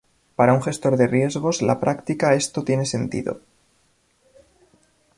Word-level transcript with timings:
Para 0.37 0.55
un 0.57 0.63
gestor 0.67 0.97
de 0.97 1.05
riesgos 1.05 1.61
la 1.61 1.79
práctica 1.79 2.33
esto 2.33 2.63
tiene 2.63 2.87
sentido. 2.87 3.39